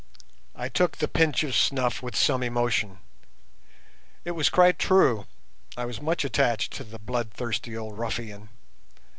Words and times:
I 0.55 0.67
took 0.67 0.97
the 0.97 1.07
pinch 1.07 1.43
of 1.43 1.53
snuff 1.55 2.01
with 2.01 2.15
some 2.15 2.41
emotion. 2.41 2.97
It 4.25 4.31
was 4.31 4.49
quite 4.49 4.79
true, 4.79 5.27
I 5.77 5.85
was 5.85 6.01
much 6.01 6.25
attached 6.25 6.73
to 6.73 6.83
the 6.83 6.97
bloodthirsty 6.97 7.77
old 7.77 7.99
ruffian. 7.99 8.49